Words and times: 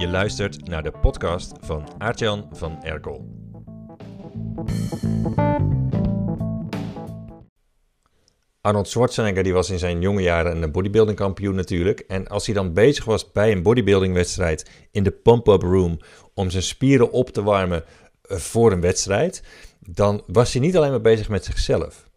Je 0.00 0.08
luistert 0.08 0.68
naar 0.68 0.82
de 0.82 0.90
podcast 0.90 1.52
van 1.60 1.88
Aartjan 1.98 2.48
van 2.52 2.82
Erkel. 2.82 3.28
Arnold 8.60 8.88
Schwarzenegger 8.88 9.42
die 9.42 9.52
was 9.52 9.70
in 9.70 9.78
zijn 9.78 10.00
jonge 10.00 10.22
jaren 10.22 10.62
een 10.62 10.72
bodybuilding 10.72 11.16
kampioen 11.16 11.54
natuurlijk. 11.54 12.00
En 12.00 12.28
als 12.28 12.46
hij 12.46 12.54
dan 12.54 12.72
bezig 12.72 13.04
was 13.04 13.32
bij 13.32 13.52
een 13.52 13.62
bodybuilding 13.62 14.14
wedstrijd 14.14 14.70
in 14.90 15.02
de 15.02 15.10
pump-up 15.10 15.62
room 15.62 15.98
om 16.34 16.50
zijn 16.50 16.62
spieren 16.62 17.10
op 17.10 17.30
te 17.30 17.42
warmen 17.42 17.84
eh, 18.22 18.36
voor 18.36 18.72
een 18.72 18.80
wedstrijd, 18.80 19.42
dan 19.78 20.22
was 20.26 20.52
hij 20.52 20.62
niet 20.62 20.76
alleen 20.76 20.90
maar 20.90 21.00
bezig 21.00 21.28
met 21.28 21.44
zichzelf. 21.44 22.08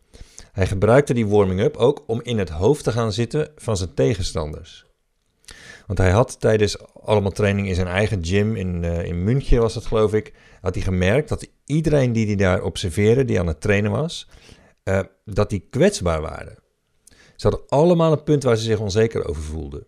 Hij 0.52 0.68
gebruikte 0.68 1.14
die 1.14 1.28
warming-up 1.28 1.78
ook 1.78 2.04
om 2.08 2.22
in 2.22 2.38
het 2.38 2.50
hoofd 2.50 2.84
te 2.84 2.92
gaan 2.92 3.14
zitten 3.14 3.52
van 3.56 3.78
zijn 3.78 3.94
tegenstanders. 3.94 4.93
Want 5.88 6.00
hij 6.00 6.12
had 6.12 6.40
tijdens 6.40 6.78
allemaal 6.94 7.32
training 7.32 7.68
in 7.68 7.76
zijn 7.76 7.88
eigen 7.88 8.26
gym 8.26 8.56
in, 8.56 8.84
uh, 8.84 9.06
in 9.06 9.24
München 9.24 9.62
was 9.62 9.76
het 9.76 9.86
geloof 9.86 10.14
ik, 10.14 10.34
had 10.62 10.76
hij 10.76 10.84
gemerkt 10.84 11.30
dat 11.30 11.48
iedereen 11.66 12.14
die 12.14 12.26
hij 12.26 12.36
daar 12.36 12.64
observeerde, 12.64 13.26
die 13.26 13.40
aan 13.40 13.48
het 13.48 13.62
trainen 13.62 13.92
was, 13.92 14.30
uh, 14.84 15.00
dat 15.26 15.50
die 15.50 15.68
kwetsbaar 15.70 16.22
waren. 16.22 16.58
Ze 17.36 17.48
hadden 17.48 17.68
allemaal 17.68 18.12
een 18.12 18.24
punt 18.24 18.44
waar 18.44 18.58
ze 18.58 18.64
zich 18.64 18.80
onzeker 18.80 19.28
over 19.28 19.42
voelden. 19.42 19.86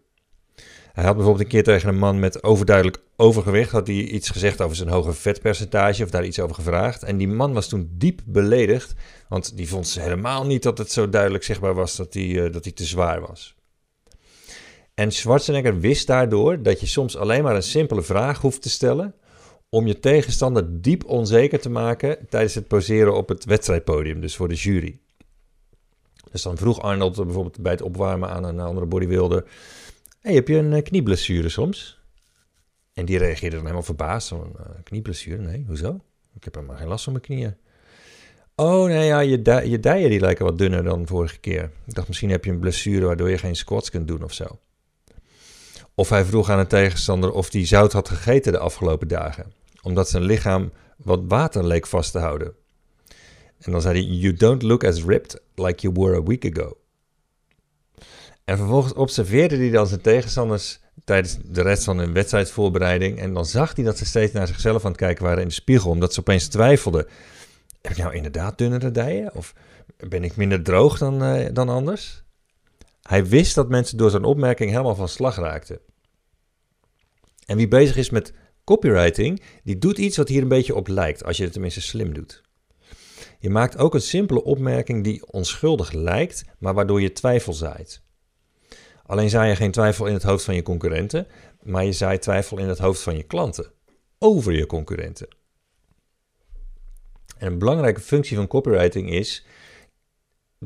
Hij 0.93 1.03
had 1.03 1.15
bijvoorbeeld 1.15 1.43
een 1.43 1.51
keer 1.51 1.63
tegen 1.63 1.89
een 1.89 1.97
man 1.97 2.19
met 2.19 2.43
overduidelijk 2.43 3.01
overgewicht, 3.15 3.71
had 3.71 3.87
hij 3.87 3.95
iets 3.95 4.29
gezegd 4.29 4.61
over 4.61 4.75
zijn 4.75 4.89
hoge 4.89 5.13
vetpercentage 5.13 6.03
of 6.03 6.09
daar 6.09 6.25
iets 6.25 6.39
over 6.39 6.55
gevraagd. 6.55 7.03
En 7.03 7.17
die 7.17 7.27
man 7.27 7.53
was 7.53 7.67
toen 7.67 7.89
diep 7.91 8.21
beledigd, 8.25 8.93
want 9.29 9.57
die 9.57 9.67
vond 9.67 9.87
ze 9.87 10.01
helemaal 10.01 10.45
niet 10.45 10.63
dat 10.63 10.77
het 10.77 10.91
zo 10.91 11.09
duidelijk 11.09 11.43
zichtbaar 11.43 11.73
was 11.73 11.95
dat 11.95 12.13
hij, 12.13 12.23
uh, 12.23 12.53
dat 12.53 12.63
hij 12.63 12.73
te 12.73 12.85
zwaar 12.85 13.21
was. 13.21 13.54
En 14.95 15.11
Schwarzenegger 15.11 15.79
wist 15.79 16.07
daardoor 16.07 16.61
dat 16.61 16.79
je 16.79 16.85
soms 16.85 17.17
alleen 17.17 17.43
maar 17.43 17.55
een 17.55 17.63
simpele 17.63 18.01
vraag 18.01 18.41
hoeft 18.41 18.61
te 18.61 18.69
stellen 18.69 19.15
om 19.69 19.87
je 19.87 19.99
tegenstander 19.99 20.81
diep 20.81 21.05
onzeker 21.05 21.59
te 21.59 21.69
maken 21.69 22.17
tijdens 22.29 22.55
het 22.55 22.67
poseren 22.67 23.15
op 23.15 23.29
het 23.29 23.45
wedstrijdpodium, 23.45 24.21
dus 24.21 24.35
voor 24.35 24.47
de 24.47 24.55
jury. 24.55 24.99
Dus 26.31 26.41
dan 26.41 26.57
vroeg 26.57 26.81
Arnold 26.81 27.15
bijvoorbeeld 27.15 27.59
bij 27.59 27.71
het 27.71 27.81
opwarmen 27.81 28.29
aan 28.29 28.43
een 28.43 28.59
andere 28.59 28.85
bodybuilder: 28.85 29.45
hey, 30.19 30.33
heb 30.33 30.47
je 30.47 30.55
een 30.55 30.71
uh, 30.71 30.81
knieblessure 30.81 31.49
soms? 31.49 31.99
En 32.93 33.05
die 33.05 33.17
reageerde 33.17 33.55
dan 33.55 33.65
helemaal 33.65 33.83
verbaasd: 33.83 34.31
Een 34.31 34.55
uh, 34.59 34.65
knieblessure? 34.83 35.41
Nee, 35.41 35.63
hoezo? 35.67 35.99
Ik 36.33 36.43
heb 36.43 36.55
helemaal 36.55 36.77
geen 36.77 36.87
last 36.87 37.03
van 37.03 37.13
mijn 37.13 37.25
knieën. 37.25 37.57
Oh, 38.55 38.87
nee, 38.87 39.05
ja, 39.05 39.19
je, 39.19 39.41
je 39.69 39.79
dijen 39.79 40.09
die 40.09 40.19
lijken 40.19 40.45
wat 40.45 40.57
dunner 40.57 40.83
dan 40.83 41.07
vorige 41.07 41.39
keer. 41.39 41.71
Ik 41.85 41.93
dacht, 41.93 42.07
misschien 42.07 42.29
heb 42.29 42.45
je 42.45 42.51
een 42.51 42.59
blessure 42.59 43.05
waardoor 43.05 43.29
je 43.29 43.37
geen 43.37 43.55
squats 43.55 43.89
kunt 43.89 44.07
doen 44.07 44.23
of 44.23 44.33
zo. 44.33 44.59
Of 45.95 46.09
hij 46.09 46.25
vroeg 46.25 46.49
aan 46.49 46.59
een 46.59 46.67
tegenstander 46.67 47.31
of 47.31 47.51
hij 47.51 47.65
zout 47.65 47.93
had 47.93 48.09
gegeten 48.09 48.51
de 48.51 48.57
afgelopen 48.59 49.07
dagen, 49.07 49.53
omdat 49.81 50.09
zijn 50.09 50.23
lichaam 50.23 50.71
wat 50.97 51.21
water 51.27 51.65
leek 51.65 51.87
vast 51.87 52.11
te 52.11 52.19
houden. 52.19 52.53
En 53.59 53.71
dan 53.71 53.81
zei 53.81 54.05
hij: 54.05 54.15
You 54.15 54.33
don't 54.33 54.61
look 54.61 54.83
as 54.83 55.03
ripped 55.03 55.41
like 55.55 55.81
you 55.81 55.93
were 55.93 56.15
a 56.15 56.23
week 56.23 56.57
ago. 56.57 56.77
En 58.43 58.57
vervolgens 58.57 58.93
observeerde 58.93 59.57
hij 59.57 59.69
dan 59.69 59.87
zijn 59.87 60.01
tegenstanders 60.01 60.79
tijdens 61.03 61.37
de 61.43 61.61
rest 61.61 61.83
van 61.83 61.97
hun 61.97 62.13
wedstrijdvoorbereiding. 62.13 63.19
En 63.19 63.33
dan 63.33 63.45
zag 63.45 63.75
hij 63.75 63.83
dat 63.83 63.97
ze 63.97 64.05
steeds 64.05 64.31
naar 64.31 64.47
zichzelf 64.47 64.85
aan 64.85 64.91
het 64.91 64.99
kijken 64.99 65.23
waren 65.23 65.41
in 65.41 65.47
de 65.47 65.53
spiegel, 65.53 65.89
omdat 65.89 66.13
ze 66.13 66.19
opeens 66.19 66.47
twijfelden: 66.47 67.07
Heb 67.81 67.91
ik 67.91 67.97
nou 67.97 68.13
inderdaad 68.13 68.57
dunnere 68.57 68.91
dijen? 68.91 69.35
Of 69.35 69.53
ben 69.97 70.23
ik 70.23 70.35
minder 70.35 70.63
droog 70.63 70.97
dan, 70.97 71.23
uh, 71.23 71.45
dan 71.53 71.69
anders? 71.69 72.23
Hij 73.07 73.25
wist 73.25 73.55
dat 73.55 73.69
mensen 73.69 73.97
door 73.97 74.09
zijn 74.09 74.23
opmerking 74.23 74.71
helemaal 74.71 74.95
van 74.95 75.09
slag 75.09 75.35
raakten. 75.35 75.79
En 77.45 77.57
wie 77.57 77.67
bezig 77.67 77.97
is 77.97 78.09
met 78.09 78.33
copywriting, 78.63 79.41
die 79.63 79.77
doet 79.77 79.97
iets 79.97 80.17
wat 80.17 80.27
hier 80.27 80.41
een 80.41 80.47
beetje 80.47 80.75
op 80.75 80.87
lijkt, 80.87 81.23
als 81.23 81.37
je 81.37 81.43
het 81.43 81.51
tenminste 81.51 81.81
slim 81.81 82.13
doet. 82.13 82.43
Je 83.39 83.49
maakt 83.49 83.77
ook 83.77 83.93
een 83.93 84.01
simpele 84.01 84.43
opmerking 84.43 85.03
die 85.03 85.31
onschuldig 85.31 85.91
lijkt, 85.91 86.45
maar 86.59 86.73
waardoor 86.73 87.01
je 87.01 87.11
twijfel 87.11 87.53
zaait. 87.53 88.01
Alleen 89.05 89.29
zaai 89.29 89.49
je 89.49 89.55
geen 89.55 89.71
twijfel 89.71 90.05
in 90.05 90.13
het 90.13 90.23
hoofd 90.23 90.43
van 90.43 90.55
je 90.55 90.61
concurrenten, 90.61 91.27
maar 91.61 91.85
je 91.85 91.91
zaait 91.91 92.21
twijfel 92.21 92.57
in 92.57 92.67
het 92.67 92.79
hoofd 92.79 93.01
van 93.01 93.17
je 93.17 93.23
klanten 93.23 93.71
over 94.19 94.53
je 94.53 94.65
concurrenten. 94.65 95.27
En 97.37 97.51
een 97.51 97.59
belangrijke 97.59 98.01
functie 98.01 98.37
van 98.37 98.47
copywriting 98.47 99.11
is 99.11 99.45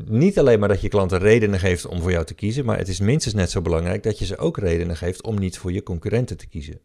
niet 0.06 0.40
alleen 0.40 0.60
maar 0.60 0.68
dat 0.68 0.82
je 0.82 0.88
klanten 0.88 1.20
redenen 1.20 1.60
geeft 1.60 1.86
om 1.86 2.02
voor 2.02 2.12
jou 2.12 2.26
te 2.26 2.34
kiezen, 2.34 2.66
maar 2.66 2.78
het 2.78 2.88
is 2.88 3.00
minstens 3.00 3.34
net 3.34 3.52
zo 3.52 3.62
belangrijk 3.62 4.04
dat 4.04 4.20
je 4.20 4.26
ze 4.26 4.38
ook 4.38 4.58
redenen 4.58 4.98
geeft 4.98 5.24
om 5.24 5.40
niet 5.40 5.58
voor 5.58 5.72
je 5.72 5.84
concurrenten 5.84 6.38
te 6.38 6.48
kiezen. 6.48 6.80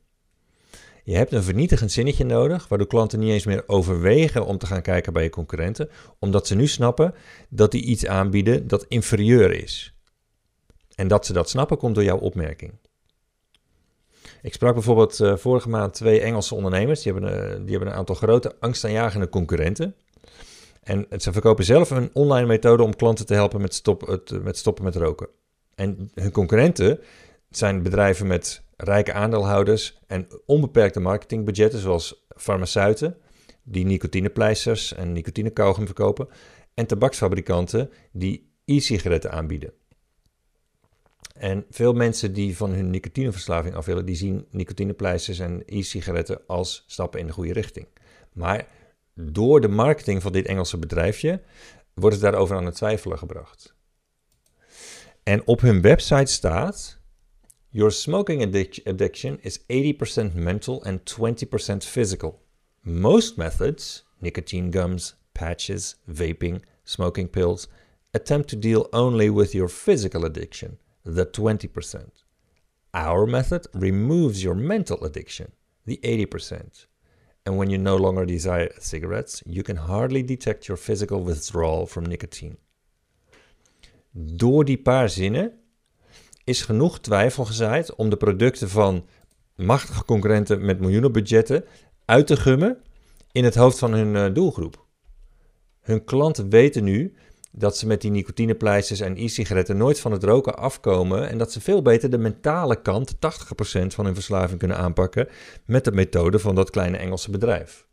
Je 1.05 1.17
hebt 1.17 1.33
een 1.33 1.43
vernietigend 1.43 1.93
zinnetje 1.93 2.25
nodig, 2.25 2.69
waardoor 2.69 2.87
klanten 2.87 3.19
niet 3.19 3.31
eens 3.31 3.45
meer 3.45 3.65
overwegen 3.67 4.47
om 4.47 4.59
te 4.59 4.67
gaan 4.67 4.83
kijken 4.83 5.13
bij 5.13 5.23
je 5.23 5.31
concurrenten, 5.31 5.91
omdat 6.19 6.47
ze 6.47 6.55
nu 6.55 6.67
snappen 6.67 7.15
dat 7.49 7.71
die 7.71 7.85
iets 7.85 8.07
aanbieden 8.07 8.69
dat 8.69 8.85
inferieur 8.89 9.53
is. 9.53 9.95
En 10.95 11.09
dat 11.09 11.27
ze 11.27 11.33
dat 11.33 11.49
snappen 11.49 11.77
komt 11.77 11.95
door 11.95 12.05
jouw 12.05 12.19
opmerking. 12.19 12.73
Ik 14.43 14.55
sprak 14.55 14.75
bijvoorbeeld 14.75 15.21
uh, 15.21 15.37
vorige 15.37 15.69
maand 15.69 15.95
twee 15.95 16.21
Engelse 16.21 16.55
ondernemers, 16.55 17.03
die 17.03 17.13
hebben, 17.13 17.31
uh, 17.31 17.51
die 17.51 17.71
hebben 17.71 17.89
een 17.89 17.99
aantal 17.99 18.15
grote 18.15 18.57
angstaanjagende 18.61 19.29
concurrenten. 19.29 19.95
En 20.85 21.07
ze 21.17 21.33
verkopen 21.33 21.65
zelf 21.65 21.91
een 21.91 22.11
online 22.13 22.47
methode 22.47 22.83
om 22.83 22.97
klanten 22.97 23.27
te 23.27 23.35
helpen 23.35 23.61
met, 23.61 23.75
stop, 23.75 24.07
het, 24.07 24.43
met 24.43 24.57
stoppen 24.57 24.85
met 24.85 24.97
roken. 24.97 25.29
En 25.75 26.11
hun 26.15 26.31
concurrenten 26.31 27.01
zijn 27.51 27.83
bedrijven 27.83 28.27
met 28.27 28.63
rijke 28.77 29.13
aandeelhouders 29.13 29.99
en 30.07 30.29
onbeperkte 30.47 31.01
marketingbudgetten, 31.01 31.79
zoals 31.79 32.27
farmaceuten, 32.37 33.17
die 33.63 33.85
nicotinepleisters 33.85 34.95
en 34.95 35.13
nicotinekauwgum 35.13 35.87
verkopen, 35.87 36.29
en 36.75 36.87
tabaksfabrikanten 36.87 37.91
die 38.13 38.53
e-sigaretten 38.65 39.33
aanbieden. 39.33 39.73
En 41.35 41.65
veel 41.71 41.93
mensen 41.93 42.33
die 42.33 42.57
van 42.57 42.73
hun 42.73 42.91
nicotineverslaving 42.91 43.75
af 43.75 43.87
willen, 43.87 44.05
die 44.07 44.17
zien 44.17 44.47
nicotinepleisters 44.51 45.39
en 45.39 45.63
e-sigaretten 45.67 46.41
als 46.47 46.85
stappen 46.87 47.21
in 47.21 47.27
de 47.27 47.33
goede 47.33 47.53
richting. 47.53 47.87
Maar 48.33 48.67
door 49.15 49.61
de 49.61 49.69
marketing 49.69 50.23
van 50.23 50.33
dit 50.33 50.47
Engelse 50.47 50.79
bedrijfje 50.79 51.43
wordt 51.95 52.17
het 52.17 52.25
daarover 52.25 52.57
aan 52.57 52.65
het 52.65 52.75
twijfelen 52.75 53.19
gebracht. 53.19 53.75
En 55.23 55.47
op 55.47 55.61
hun 55.61 55.81
website 55.81 56.33
staat: 56.33 56.99
Your 57.69 57.93
smoking 57.93 58.43
addiction 58.85 59.39
is 59.41 59.61
80% 59.61 59.65
mental 60.35 60.85
and 60.85 61.17
20% 61.21 61.77
physical. 61.79 62.43
Most 62.81 63.37
methods, 63.37 64.07
nicotine 64.19 64.73
gums, 64.73 65.17
patches, 65.33 65.97
vaping, 66.07 66.65
smoking 66.83 67.31
pills, 67.31 67.69
attempt 68.11 68.49
to 68.49 68.59
deal 68.59 68.87
only 68.91 69.31
with 69.31 69.53
your 69.53 69.69
physical 69.69 70.25
addiction, 70.25 70.79
the 71.03 71.27
20%. 71.27 72.25
Our 72.93 73.27
method 73.27 73.67
removes 73.73 74.43
your 74.43 74.57
mental 74.57 75.05
addiction, 75.05 75.53
the 75.85 75.99
80%. 76.03 76.87
And 77.47 77.57
when 77.57 77.71
you 77.71 77.83
no 77.83 77.97
longer 77.97 78.25
desire 78.25 78.73
cigarettes, 78.79 79.43
you 79.47 79.63
can 79.63 79.77
hardly 79.77 80.25
detect 80.25 80.67
your 80.67 80.81
physical 80.81 81.25
withdrawal 81.25 81.87
from 81.87 82.03
nicotine. 82.09 82.57
Door 84.11 84.65
die 84.65 84.79
paar 84.79 85.09
zinnen 85.09 85.53
is 86.45 86.63
genoeg 86.63 87.01
twijfel 87.01 87.45
gezaaid 87.45 87.95
om 87.95 88.11
de 88.11 88.17
producten 88.17 88.69
van 88.69 89.07
machtige 89.55 90.05
concurrenten 90.05 90.65
met 90.65 90.81
miljoenen 90.81 91.13
budgetten 91.13 91.65
uit 92.05 92.27
te 92.27 92.37
gummen 92.37 92.83
in 93.33 93.45
het 93.45 93.55
hoofd 93.55 93.79
van 93.79 93.93
hun 93.93 94.15
uh, 94.15 94.35
doelgroep. 94.35 94.85
Hun 95.81 96.05
klanten 96.05 96.49
weten 96.49 96.85
nu 96.85 97.15
dat 97.57 97.77
ze 97.77 97.87
met 97.87 98.01
die 98.01 98.11
nicotinepleisters 98.11 99.01
en 99.01 99.17
e-sigaretten 99.17 99.77
nooit 99.77 100.01
van 100.01 100.13
het 100.13 100.25
roken 100.25 100.57
afkomen 100.57 101.29
en 101.29 101.39
dat 101.39 101.53
ze 101.53 101.61
veel 101.61 101.83
beter 101.83 102.11
de 102.11 102.19
mentale 102.19 102.83
kant, 102.83 103.15
80% 103.15 103.19
van 103.87 104.05
hun 104.05 104.15
verslaving 104.15 104.59
kunnen 104.59 104.77
aanpakken 104.77 105.29
met 105.67 105.85
de 105.85 105.93
methode 105.93 106.39
van 106.39 106.55
dat 106.55 106.71
kleine 106.71 106.97
Engelse 106.97 107.31
bedrijf. 107.31 107.87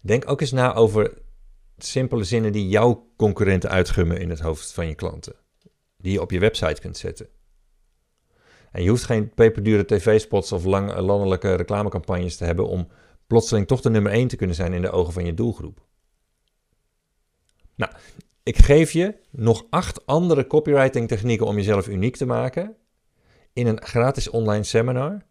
Denk 0.00 0.30
ook 0.30 0.40
eens 0.40 0.52
na 0.52 0.74
over 0.74 1.12
simpele 1.78 2.24
zinnen 2.24 2.52
die 2.52 2.68
jouw 2.68 3.10
concurrenten 3.16 3.70
uitgummen 3.70 4.20
in 4.20 4.30
het 4.30 4.40
hoofd 4.40 4.72
van 4.72 4.86
je 4.86 4.94
klanten, 4.94 5.34
die 5.96 6.12
je 6.12 6.20
op 6.20 6.30
je 6.30 6.38
website 6.38 6.80
kunt 6.80 6.96
zetten. 6.96 7.28
En 8.72 8.82
je 8.82 8.88
hoeft 8.88 9.04
geen 9.04 9.34
peperdure 9.34 9.84
tv-spots 9.84 10.52
of 10.52 10.64
lang, 10.64 10.98
landelijke 10.98 11.54
reclamecampagnes 11.54 12.36
te 12.36 12.44
hebben 12.44 12.68
om 12.68 12.88
plotseling 13.26 13.66
toch 13.66 13.80
de 13.80 13.90
nummer 13.90 14.12
1 14.12 14.28
te 14.28 14.36
kunnen 14.36 14.56
zijn 14.56 14.72
in 14.72 14.82
de 14.82 14.90
ogen 14.90 15.12
van 15.12 15.24
je 15.24 15.34
doelgroep. 15.34 15.80
Nou, 17.76 17.92
ik 18.42 18.58
geef 18.58 18.90
je 18.90 19.16
nog 19.30 19.64
acht 19.70 20.06
andere 20.06 20.46
copywriting 20.46 21.08
technieken 21.08 21.46
om 21.46 21.56
jezelf 21.56 21.88
uniek 21.88 22.16
te 22.16 22.26
maken 22.26 22.76
in 23.52 23.66
een 23.66 23.82
gratis 23.82 24.28
online 24.28 24.64
seminar. 24.64 25.22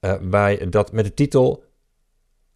Uh, 0.00 0.14
bij 0.20 0.68
dat 0.68 0.92
met 0.92 1.04
de 1.04 1.14
titel 1.14 1.64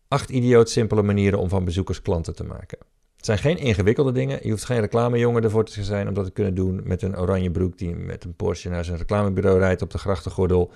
8 0.08 0.30
idioot 0.30 0.70
simpele 0.70 1.02
manieren 1.02 1.38
om 1.38 1.48
van 1.48 1.64
bezoekers 1.64 2.02
klanten 2.02 2.34
te 2.34 2.44
maken. 2.44 2.78
Het 3.18 3.26
zijn 3.26 3.38
geen 3.38 3.58
ingewikkelde 3.58 4.12
dingen. 4.12 4.38
Je 4.42 4.50
hoeft 4.50 4.64
geen 4.64 4.80
reclamejongen 4.80 5.42
ervoor 5.42 5.64
te 5.64 5.84
zijn 5.84 6.08
om 6.08 6.14
dat 6.14 6.24
te 6.24 6.30
kunnen 6.30 6.54
doen 6.54 6.80
met 6.84 7.02
een 7.02 7.18
oranje 7.18 7.50
broek 7.50 7.78
die 7.78 7.94
met 7.94 8.24
een 8.24 8.34
Porsche 8.34 8.68
naar 8.68 8.84
zijn 8.84 8.98
reclamebureau 8.98 9.58
rijdt 9.58 9.82
op 9.82 9.90
de 9.90 9.98
grachtengordel. 9.98 10.72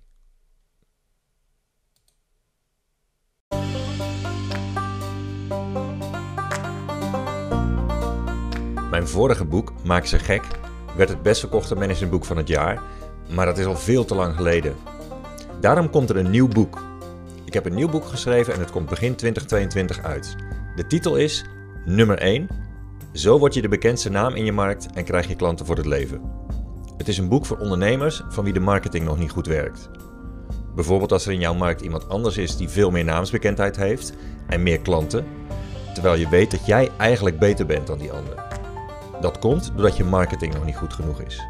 Mijn 8.91 9.09
vorige 9.09 9.45
boek, 9.45 9.73
Maak 9.83 10.07
ze 10.07 10.19
gek, 10.19 10.45
werd 10.97 11.09
het 11.09 11.23
best 11.23 11.41
verkochte 11.41 11.75
managementboek 11.75 12.25
van 12.25 12.37
het 12.37 12.49
jaar, 12.49 12.83
maar 13.35 13.47
dat 13.47 13.59
is 13.59 13.65
al 13.65 13.77
veel 13.77 14.05
te 14.05 14.15
lang 14.15 14.37
geleden. 14.37 14.77
Daarom 15.61 15.91
komt 15.91 16.11
er 16.11 16.17
een 16.17 16.31
nieuw 16.31 16.49
boek. 16.49 16.83
Ik 17.45 17.53
heb 17.53 17.65
een 17.65 17.75
nieuw 17.75 17.89
boek 17.89 18.05
geschreven 18.05 18.55
en 18.55 18.61
het 18.61 18.71
komt 18.71 18.89
begin 18.89 19.15
2022 19.15 20.03
uit. 20.03 20.37
De 20.75 20.87
titel 20.87 21.17
is 21.17 21.45
Nummer 21.85 22.19
1. 22.19 22.49
Zo 23.13 23.39
word 23.39 23.55
je 23.55 23.63
de 23.63 23.69
bekendste 23.69 24.11
naam 24.11 24.35
in 24.35 24.45
je 24.45 24.53
markt 24.53 24.87
en 24.95 25.05
krijg 25.05 25.29
je 25.29 25.37
klanten 25.37 25.67
voor 25.67 25.77
het 25.77 25.87
leven. 25.87 26.21
Het 26.97 27.09
is 27.09 27.19
een 27.19 27.29
boek 27.29 27.47
voor 27.47 27.59
ondernemers 27.59 28.23
van 28.29 28.45
wie 28.45 28.53
de 28.53 28.61
marketing 28.61 29.05
nog 29.05 29.19
niet 29.19 29.31
goed 29.31 29.47
werkt. 29.47 29.91
Bijvoorbeeld 30.75 31.13
als 31.13 31.27
er 31.27 31.33
in 31.33 31.41
jouw 31.41 31.55
markt 31.55 31.81
iemand 31.81 32.09
anders 32.09 32.37
is 32.37 32.57
die 32.57 32.69
veel 32.69 32.91
meer 32.91 33.05
naamsbekendheid 33.05 33.77
heeft 33.77 34.13
en 34.47 34.63
meer 34.63 34.81
klanten, 34.81 35.27
terwijl 35.93 36.15
je 36.15 36.29
weet 36.29 36.51
dat 36.51 36.67
jij 36.67 36.91
eigenlijk 36.99 37.39
beter 37.39 37.67
bent 37.67 37.87
dan 37.87 37.99
die 37.99 38.13
ander. 38.13 38.45
Dat 39.21 39.39
komt 39.39 39.73
doordat 39.75 39.97
je 39.97 40.05
marketing 40.05 40.55
nog 40.55 40.65
niet 40.65 40.77
goed 40.77 40.93
genoeg 40.93 41.21
is. 41.21 41.47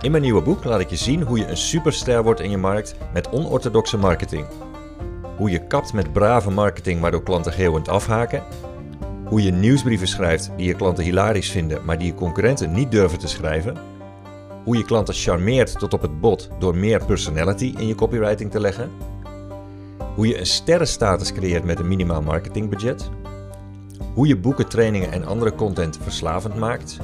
In 0.00 0.10
mijn 0.10 0.22
nieuwe 0.22 0.42
boek 0.42 0.64
laat 0.64 0.80
ik 0.80 0.90
je 0.90 0.96
zien 0.96 1.22
hoe 1.22 1.38
je 1.38 1.46
een 1.46 1.56
superster 1.56 2.22
wordt 2.22 2.40
in 2.40 2.50
je 2.50 2.58
markt 2.58 2.94
met 3.12 3.30
onorthodoxe 3.30 3.96
marketing. 3.96 4.46
Hoe 5.36 5.50
je 5.50 5.66
kapt 5.66 5.92
met 5.92 6.12
brave 6.12 6.50
marketing 6.50 7.00
waardoor 7.00 7.22
klanten 7.22 7.52
geeuwend 7.52 7.88
afhaken. 7.88 8.42
Hoe 9.24 9.42
je 9.42 9.52
nieuwsbrieven 9.52 10.08
schrijft 10.08 10.50
die 10.56 10.66
je 10.66 10.74
klanten 10.74 11.04
hilarisch 11.04 11.50
vinden, 11.50 11.84
maar 11.84 11.98
die 11.98 12.06
je 12.06 12.14
concurrenten 12.14 12.72
niet 12.72 12.90
durven 12.90 13.18
te 13.18 13.28
schrijven. 13.28 13.76
Hoe 14.64 14.76
je 14.76 14.84
klanten 14.84 15.14
charmeert 15.14 15.78
tot 15.78 15.94
op 15.94 16.02
het 16.02 16.20
bot 16.20 16.48
door 16.58 16.76
meer 16.76 17.04
personality 17.04 17.74
in 17.78 17.86
je 17.86 17.94
copywriting 17.94 18.50
te 18.50 18.60
leggen. 18.60 18.90
Hoe 20.14 20.26
je 20.26 20.38
een 20.38 20.46
sterrenstatus 20.46 21.32
creëert 21.32 21.64
met 21.64 21.78
een 21.78 21.88
minimaal 21.88 22.22
marketingbudget 22.22 23.10
hoe 24.14 24.26
je 24.26 24.36
boeken, 24.36 24.68
trainingen 24.68 25.12
en 25.12 25.24
andere 25.24 25.54
content 25.54 25.98
verslavend 26.02 26.54
maakt 26.54 26.98